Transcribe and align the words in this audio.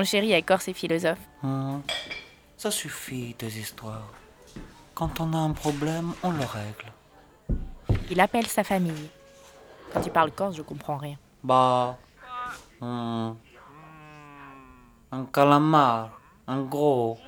Mon 0.00 0.04
chéri 0.04 0.32
est 0.32 0.40
corse 0.40 0.66
et 0.68 0.72
philosophe. 0.72 1.18
Hum, 1.42 1.82
Ça 2.56 2.70
suffit 2.70 3.36
des 3.38 3.58
histoires. 3.58 4.08
Quand 4.94 5.20
on 5.20 5.30
a 5.34 5.36
un 5.36 5.50
problème, 5.52 6.14
on 6.22 6.30
le 6.30 6.42
règle. 6.46 6.90
Il 8.10 8.18
appelle 8.18 8.46
sa 8.46 8.64
famille. 8.64 9.10
Quand 9.92 10.00
il 10.00 10.10
parle 10.10 10.30
corse, 10.32 10.56
je 10.56 10.62
comprends 10.62 10.96
rien. 10.96 11.18
Bah. 11.44 11.98
hum, 12.80 13.36
Un 15.12 15.24
calamar. 15.26 16.18
Un 16.46 16.62
gros. 16.62 17.18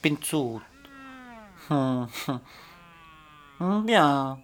Pinzout. 0.00 0.62
Hum. 1.68 2.08
Hum, 3.60 3.82
Bien. 3.86 4.38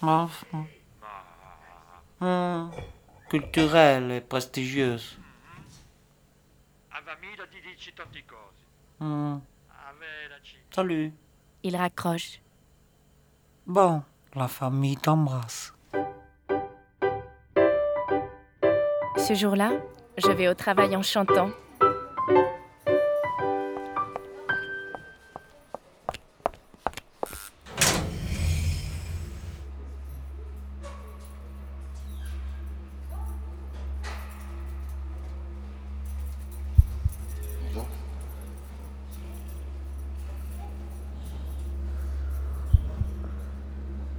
Ah, 0.00 0.26
hum. 0.54 0.66
Hum, 2.22 2.70
Culturelle 3.28 4.10
et 4.10 4.20
prestigieuse. 4.22 5.18
Avelaci. 9.00 10.56
Salut. 10.70 11.12
Il 11.62 11.76
raccroche. 11.76 12.40
Bon, 13.66 14.02
la 14.34 14.48
famille 14.48 14.96
t'embrasse. 14.96 15.74
Ce 19.16 19.34
jour-là, 19.34 19.72
je 20.16 20.28
vais 20.28 20.48
au 20.48 20.54
travail 20.54 20.96
en 20.96 21.02
chantant. 21.02 21.50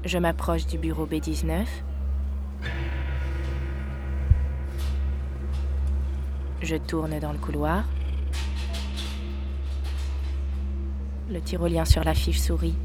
Je 0.05 0.17
m'approche 0.17 0.65
du 0.65 0.77
bureau 0.77 1.05
B19. 1.05 1.65
Je 6.61 6.75
tourne 6.77 7.19
dans 7.19 7.33
le 7.33 7.37
couloir. 7.37 7.83
Le 11.29 11.41
tyrolien 11.41 11.83
sur 11.83 12.03
l'affiche 12.03 12.39
sourit. 12.39 12.77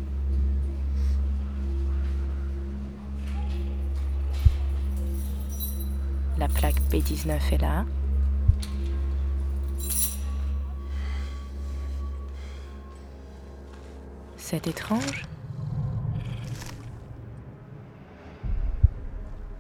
La 6.37 6.49
plaque 6.49 6.81
B19 6.91 7.39
est 7.53 7.59
là. 7.59 7.85
C'est 14.37 14.67
étrange. 14.67 15.23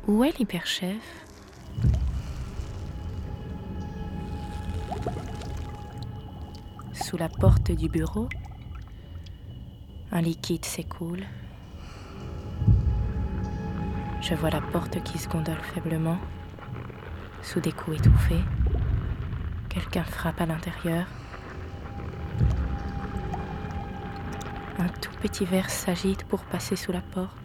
Où 0.07 0.23
est 0.23 0.39
l'hyperchef? 0.39 1.03
Sous 6.93 7.17
la 7.17 7.31
porte 7.31 7.73
du 7.73 7.89
bureau, 7.89 8.29
un 10.13 10.21
liquide 10.21 10.67
s'écoule. 10.67 11.25
Je 14.21 14.35
vois 14.35 14.51
la 14.51 14.61
porte 14.61 15.03
qui 15.05 15.17
se 15.17 15.27
gondole 15.27 15.63
faiblement, 15.75 16.19
sous 17.41 17.61
des 17.61 17.73
coups 17.73 17.97
étouffés. 17.97 18.45
Quelqu'un 19.71 20.05
frappe 20.05 20.41
à 20.43 20.47
l'intérieur. 20.47 21.07
Un 24.79 24.89
tout 25.01 25.13
petit 25.23 25.47
verre 25.47 25.71
s'agite 25.71 26.25
pour 26.25 26.45
passer 26.45 26.77
sous 26.77 26.93
la 26.93 27.01
porte. 27.01 27.44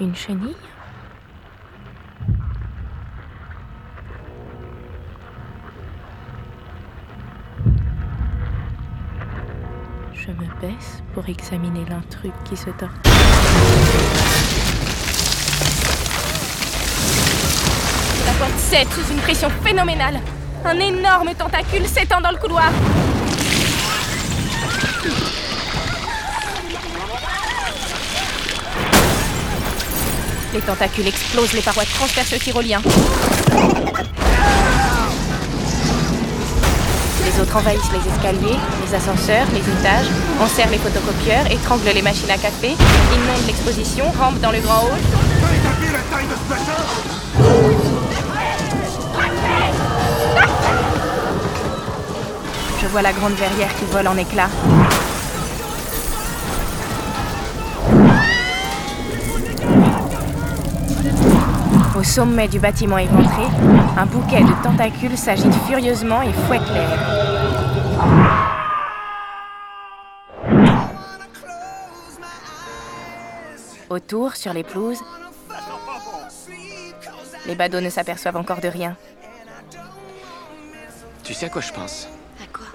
Une 0.00 0.14
chenille? 0.14 0.54
Je 10.14 10.30
me 10.30 10.60
baisse 10.60 11.02
pour 11.14 11.28
examiner 11.28 11.84
l'intrus 11.90 12.30
qui 12.44 12.56
se 12.56 12.70
tord. 12.70 12.88
La 18.24 18.32
porte 18.34 18.58
cède 18.58 18.88
sous 18.90 19.12
une 19.12 19.18
pression 19.18 19.50
phénoménale. 19.64 20.20
Un 20.64 20.78
énorme 20.78 21.34
tentacule 21.36 21.86
s'étend 21.86 22.20
dans 22.20 22.30
le 22.30 22.36
couloir. 22.36 22.70
Les 30.54 30.60
tentacules 30.60 31.06
explosent, 31.06 31.52
les 31.52 31.60
parois 31.60 31.84
transpercent 31.84 32.32
le 32.32 32.38
tyrolien. 32.38 32.80
Les 37.24 37.40
autres 37.40 37.56
envahissent 37.56 37.92
les 37.92 38.10
escaliers, 38.10 38.58
les 38.84 38.94
ascenseurs, 38.94 39.46
les 39.52 39.60
étages, 39.60 40.06
enserrent 40.40 40.70
les 40.70 40.78
photocopieurs, 40.78 41.50
étranglent 41.50 41.92
les 41.94 42.02
machines 42.02 42.30
à 42.30 42.38
café, 42.38 42.68
inondent 42.68 43.46
l'exposition, 43.46 44.06
rampent 44.18 44.40
dans 44.40 44.50
le 44.50 44.60
grand 44.60 44.84
hall. 44.84 44.98
Je 52.80 52.86
vois 52.86 53.02
la 53.02 53.12
grande 53.12 53.34
verrière 53.34 53.74
qui 53.78 53.84
vole 53.92 54.08
en 54.08 54.16
éclats. 54.16 54.48
Au 61.98 62.04
sommet 62.04 62.46
du 62.46 62.60
bâtiment 62.60 62.98
éventré, 62.98 63.42
un 63.96 64.06
bouquet 64.06 64.40
de 64.40 64.62
tentacules 64.62 65.18
s'agite 65.18 65.52
furieusement 65.66 66.22
et 66.22 66.32
fouette 66.32 66.62
l'air. 66.72 66.96
Autour, 73.90 74.36
sur 74.36 74.52
les 74.52 74.62
pelouses, 74.62 75.00
les 77.46 77.56
badauds 77.56 77.80
ne 77.80 77.90
s'aperçoivent 77.90 78.36
encore 78.36 78.60
de 78.60 78.68
rien. 78.68 78.96
Tu 81.24 81.34
sais 81.34 81.46
à 81.46 81.48
quoi 81.48 81.62
je 81.62 81.72
pense 81.72 82.06
À 82.40 82.46
quoi 82.56 82.66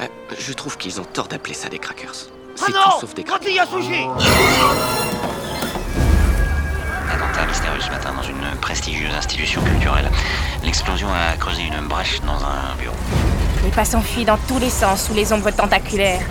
Euh, 0.00 0.06
Je 0.38 0.52
trouve 0.54 0.78
qu'ils 0.78 0.98
ont 0.98 1.04
tort 1.04 1.28
d'appeler 1.28 1.52
ça 1.52 1.68
des 1.68 1.78
crackers. 1.78 2.14
Ah 2.58 2.64
C'est 2.66 2.72
non 2.72 2.78
tout 2.94 3.00
sauf 3.00 3.14
des 3.14 3.24
crackers. 3.24 3.68
Ce 7.54 7.90
matin 7.90 8.14
dans 8.16 8.22
une 8.22 8.56
prestigieuse 8.60 9.12
institution 9.14 9.60
culturelle. 9.62 10.10
L'explosion 10.64 11.08
a 11.08 11.36
creusé 11.36 11.62
une 11.64 11.86
brèche 11.86 12.20
dans 12.22 12.42
un 12.42 12.74
bureau. 12.78 12.96
Les 13.62 13.70
passants 13.70 14.00
fuient 14.00 14.24
dans 14.24 14.38
tous 14.48 14.58
les 14.58 14.70
sens 14.70 15.04
sous 15.06 15.14
les 15.14 15.34
ombres 15.34 15.50
tentaculaires. 15.50 16.22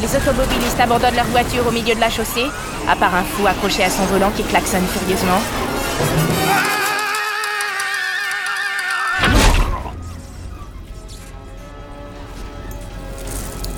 Les 0.00 0.16
automobilistes 0.16 0.80
abandonnent 0.80 1.16
leur 1.16 1.26
voiture 1.26 1.66
au 1.66 1.70
milieu 1.70 1.94
de 1.94 2.00
la 2.00 2.08
chaussée, 2.08 2.46
à 2.88 2.96
part 2.96 3.14
un 3.14 3.22
fou 3.22 3.46
accroché 3.46 3.84
à 3.84 3.90
son 3.90 4.04
volant 4.04 4.30
qui 4.30 4.44
klaxonne 4.44 4.86
furieusement. 4.86 5.40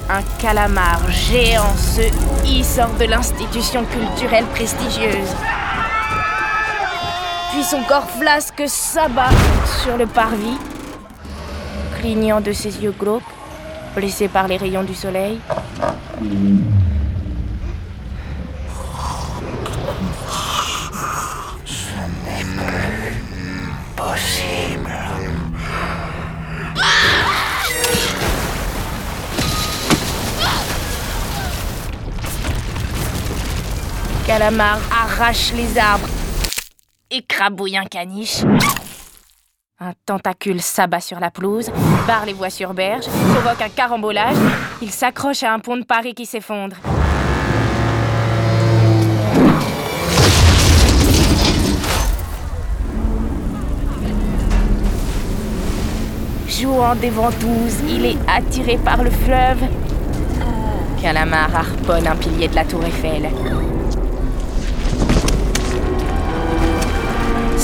Un 0.08 0.22
calamar 0.40 1.00
géant 1.10 1.74
se 1.76 2.02
hors 2.80 2.94
de 3.00 3.04
l'institution 3.04 3.84
culturelle 3.84 4.46
prestigieuse. 4.46 5.34
Puis 7.54 7.62
son 7.62 7.84
corps 7.84 8.10
flasque 8.10 8.64
s'abat 8.66 9.30
sur 9.84 9.96
le 9.96 10.06
parvis, 10.06 10.58
clignant 12.00 12.40
de 12.40 12.52
ses 12.52 12.82
yeux 12.82 12.92
glauques, 12.98 13.22
blessé 13.94 14.26
par 14.26 14.48
les 14.48 14.56
rayons 14.56 14.82
du 14.82 14.92
soleil. 14.92 15.38
Calamar 34.26 34.80
arrache 34.90 35.52
les 35.52 35.78
arbres, 35.78 36.08
écrabouille 37.16 37.76
un 37.76 37.84
caniche. 37.84 38.42
Un 39.80 39.92
tentacule 40.06 40.60
s'abat 40.60 41.00
sur 41.00 41.20
la 41.20 41.30
pelouse, 41.30 41.70
barre 42.06 42.26
les 42.26 42.32
voies 42.32 42.50
sur 42.50 42.74
berge, 42.74 43.06
provoque 43.06 43.60
un 43.60 43.68
carambolage. 43.68 44.36
Il 44.82 44.90
s'accroche 44.90 45.42
à 45.42 45.52
un 45.52 45.58
pont 45.58 45.76
de 45.76 45.84
Paris 45.84 46.14
qui 46.14 46.26
s'effondre. 46.26 46.76
Jouant 56.48 56.94
des 56.94 57.10
ventouses, 57.10 57.80
il 57.88 58.06
est 58.06 58.18
attiré 58.28 58.78
par 58.78 59.02
le 59.02 59.10
fleuve. 59.10 59.62
Calamar 61.02 61.54
harponne 61.54 62.06
un 62.06 62.16
pilier 62.16 62.48
de 62.48 62.54
la 62.54 62.64
tour 62.64 62.84
Eiffel. 62.84 63.28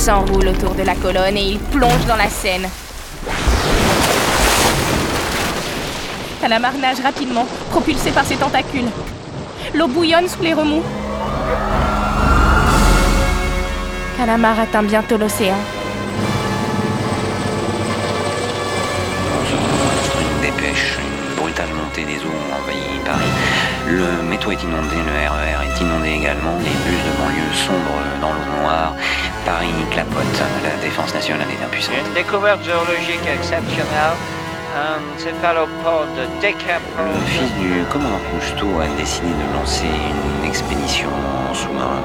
S'enroule 0.01 0.47
autour 0.47 0.73
de 0.73 0.81
la 0.81 0.95
colonne 0.95 1.37
et 1.37 1.43
il 1.43 1.59
plonge 1.59 2.07
dans 2.07 2.15
la 2.15 2.27
Seine. 2.27 2.67
Calamar 6.41 6.73
nage 6.73 7.01
rapidement, 7.03 7.45
propulsé 7.69 8.09
par 8.09 8.25
ses 8.25 8.35
tentacules. 8.35 8.89
L'eau 9.75 9.87
bouillonne 9.87 10.27
sous 10.27 10.41
les 10.41 10.55
remous. 10.55 10.81
Calamar 14.17 14.59
atteint 14.59 14.81
bientôt 14.81 15.17
l'océan. 15.17 15.53
Une 20.19 20.41
dépêche. 20.41 20.97
Une 20.97 21.35
brutale 21.35 21.69
montée 21.75 22.05
des 22.05 22.17
eaux 22.17 22.39
ont 22.49 22.55
envahi 22.59 22.99
Paris. 23.05 23.21
Le 23.87 24.27
métro 24.27 24.49
est 24.49 24.63
inondé, 24.63 24.95
le 24.95 25.29
RER 25.29 25.63
est 25.63 25.79
inondé 25.79 26.09
également. 26.09 26.57
Les 26.57 26.71
bus 26.71 27.03
de 27.05 27.11
banlieue 27.21 27.53
sombrent 27.53 28.19
dans 28.19 28.33
l'eau 28.33 28.61
noire. 28.63 28.95
Paris 29.51 29.85
clapote. 29.91 30.39
La 30.63 30.81
défense 30.81 31.13
nationale 31.13 31.47
est 31.51 31.65
impuissante. 31.65 31.95
Une 32.07 32.13
découverte 32.13 32.63
géologique 32.63 33.27
exceptionnelle. 33.35 34.15
Un 34.73 35.19
céphalopode 35.19 36.15
Le 36.15 36.39
décapode. 36.39 37.25
fils 37.27 37.53
du 37.59 37.83
commandant 37.91 38.21
Cousteau 38.31 38.79
a 38.79 38.87
décidé 38.97 39.27
de 39.27 39.53
lancer 39.53 39.87
une 39.87 40.47
expédition 40.47 41.09
en 41.49 41.53
sous-marin. 41.53 42.01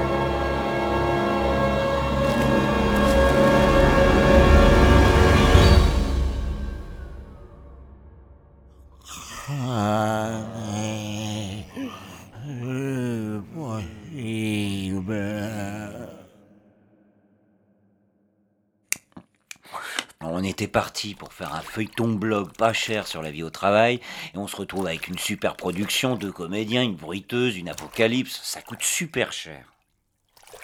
Était 20.47 20.69
parti 20.69 21.15
pour 21.15 21.33
faire 21.33 21.55
un 21.55 21.61
feuilleton 21.61 22.09
blog 22.09 22.53
pas 22.57 22.73
cher 22.73 23.07
sur 23.07 23.23
la 23.23 23.31
vie 23.31 23.43
au 23.43 23.51
travail, 23.51 24.01
et 24.35 24.39
on 24.39 24.47
se 24.47 24.57
retrouve 24.57 24.87
avec 24.87 25.09
une 25.09 25.19
super 25.19 25.57
production, 25.57 26.17
deux 26.17 26.33
comédiens, 26.33 26.83
une 26.83 26.97
bruiteuse, 26.97 27.57
une 27.57 27.69
apocalypse. 27.69 28.41
Ça 28.43 28.63
coûte 28.63 28.83
super 28.83 29.33
cher. 29.33 29.65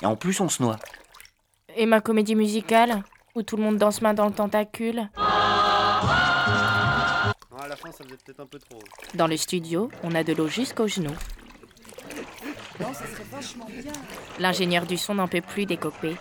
Et 0.00 0.06
en 0.06 0.17
plus, 0.17 0.40
on 0.40 0.49
se 0.49 0.62
noie. 0.62 0.79
Et 1.76 1.87
ma 1.87 2.00
comédie 2.00 2.34
musicale, 2.34 3.02
où 3.34 3.43
tout 3.43 3.56
le 3.56 3.62
monde 3.62 3.79
danse 3.79 4.02
main 4.02 4.14
dans 4.14 4.26
le 4.26 4.32
tentacule. 4.32 5.08
à 5.17 7.32
la 7.69 7.76
fin, 7.76 7.93
ça 7.93 8.05
faisait 8.05 8.17
peut-être 8.17 8.40
un 8.40 8.46
peu 8.46 8.58
trop. 8.58 8.81
Dans 9.14 9.26
le 9.26 9.37
studio, 9.37 9.90
on 10.02 10.14
a 10.14 10.25
de 10.25 10.32
l'eau 10.32 10.49
jusqu'aux 10.49 10.88
genoux. 10.88 11.14
L'ingénieur 14.38 14.87
du 14.87 14.96
son 14.96 15.14
n'en 15.14 15.29
peut 15.29 15.40
plus 15.40 15.67
décoper. 15.67 16.17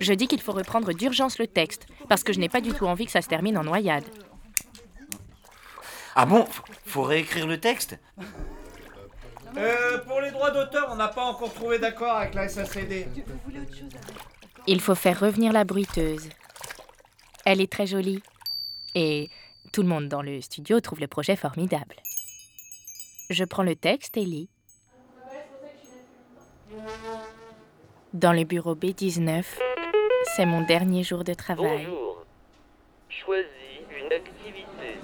Je 0.00 0.12
dis 0.12 0.28
qu'il 0.28 0.40
faut 0.40 0.52
reprendre 0.52 0.92
d'urgence 0.92 1.38
le 1.38 1.46
texte, 1.46 1.86
parce 2.10 2.24
que 2.24 2.32
je 2.32 2.40
n'ai 2.40 2.48
pas 2.48 2.60
du 2.60 2.72
tout 2.72 2.86
envie 2.86 3.06
que 3.06 3.12
ça 3.12 3.22
se 3.22 3.28
termine 3.28 3.56
en 3.56 3.62
noyade. 3.62 4.02
Ah 6.16 6.26
bon 6.26 6.44
Faut 6.84 7.04
réécrire 7.04 7.46
le 7.46 7.60
texte? 7.60 7.96
Euh, 9.56 9.98
pour 9.98 10.20
les 10.20 10.32
droits 10.32 10.50
d'auteur, 10.50 10.88
on 10.90 10.96
n'a 10.96 11.06
pas 11.06 11.22
encore 11.22 11.54
trouvé 11.54 11.78
d'accord 11.78 12.16
avec 12.16 12.34
la 12.34 12.48
SACD. 12.48 13.06
Il 14.66 14.80
faut 14.80 14.96
faire 14.96 15.20
revenir 15.20 15.52
la 15.52 15.62
bruiteuse. 15.62 16.28
Elle 17.44 17.60
est 17.60 17.70
très 17.70 17.86
jolie. 17.86 18.24
Et 18.96 19.30
tout 19.70 19.82
le 19.82 19.88
monde 19.88 20.08
dans 20.08 20.22
le 20.22 20.40
studio 20.40 20.80
trouve 20.80 20.98
le 20.98 21.06
projet 21.06 21.36
formidable. 21.36 21.94
Je 23.30 23.44
prends 23.44 23.62
le 23.62 23.76
texte 23.76 24.16
et 24.16 24.24
lis. 24.24 24.48
Dans 28.12 28.32
le 28.32 28.42
bureau 28.42 28.74
B19, 28.74 29.44
c'est 30.36 30.46
mon 30.46 30.60
dernier 30.60 31.02
jour 31.02 31.24
de 31.24 31.34
travail. 31.34 31.86
Bonjour. 31.86 32.24
Choisis 33.08 33.46
une 33.90 34.12
activité. 34.12 34.98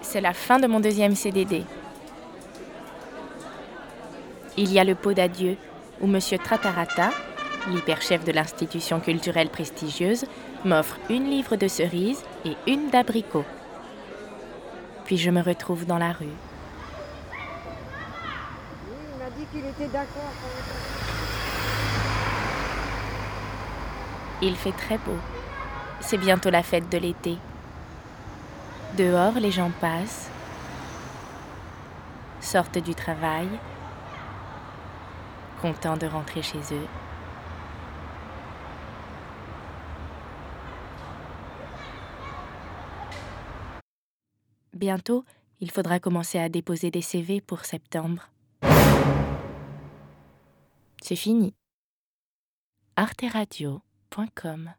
C'est 0.00 0.20
la 0.20 0.32
fin 0.32 0.58
de 0.58 0.66
mon 0.66 0.80
deuxième 0.80 1.14
CDD. 1.14 1.64
Il 4.56 4.72
y 4.72 4.78
a 4.78 4.84
le 4.84 4.94
pot 4.94 5.12
d'adieu 5.12 5.56
où 6.00 6.06
Monsieur 6.06 6.38
Tratarata, 6.38 7.10
l'hyperchef 7.68 8.24
de 8.24 8.32
l'institution 8.32 9.00
culturelle 9.00 9.50
prestigieuse, 9.50 10.24
m'offre 10.64 10.98
une 11.10 11.28
livre 11.30 11.56
de 11.56 11.68
cerises 11.68 12.24
et 12.44 12.56
une 12.66 12.90
d'abricot. 12.90 13.44
Puis 15.04 15.18
je 15.18 15.30
me 15.30 15.42
retrouve 15.42 15.84
dans 15.84 15.98
la 15.98 16.12
rue. 16.12 16.26
Il 18.90 19.18
m'a 19.18 19.30
dit 19.30 19.46
qu'il 19.52 19.66
était 19.66 19.92
d'accord. 19.92 20.32
Il 24.40 24.54
fait 24.54 24.72
très 24.72 24.98
beau. 24.98 25.18
C'est 26.00 26.18
bientôt 26.18 26.50
la 26.50 26.62
fête 26.62 26.88
de 26.88 26.98
l'été. 26.98 27.38
Dehors, 28.96 29.34
les 29.34 29.50
gens 29.50 29.72
passent, 29.80 30.30
sortent 32.40 32.78
du 32.78 32.94
travail, 32.94 33.48
contents 35.60 35.96
de 35.96 36.06
rentrer 36.06 36.42
chez 36.42 36.60
eux. 36.72 36.86
Bientôt, 44.72 45.24
il 45.60 45.72
faudra 45.72 45.98
commencer 45.98 46.38
à 46.38 46.48
déposer 46.48 46.92
des 46.92 47.02
CV 47.02 47.40
pour 47.40 47.64
septembre. 47.64 48.28
C'est 51.02 51.16
fini. 51.16 51.54
arteradio.com 54.16 54.74